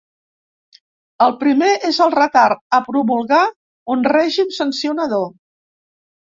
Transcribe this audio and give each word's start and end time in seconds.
El 1.25 1.35
primer 1.43 1.67
és 1.89 1.99
el 2.05 2.13
retard 2.15 2.63
a 2.77 2.79
promulgar 2.87 3.43
un 3.97 4.03
règim 4.15 4.49
sancionador. 4.57 5.29